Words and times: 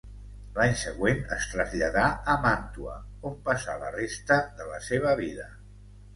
L'any 0.53 0.71
següent 0.83 1.19
es 1.35 1.45
traslladà 1.51 2.05
a 2.35 2.39
Màntua, 2.47 2.95
on 3.31 3.37
passà 3.51 3.77
la 3.85 3.93
resta 3.99 4.41
de 4.61 4.69
la 4.73 4.83
seva 4.89 5.15
vida. 5.23 5.49